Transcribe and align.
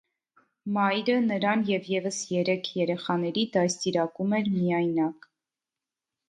Մայրը 0.77 1.17
նրան 1.25 1.61
և 1.67 1.89
ևս 1.95 2.17
երեք 2.35 2.71
երեխաների 2.79 3.45
դաստիարակում 3.59 4.35
էր 4.41 4.51
միայնակ։ 4.57 5.31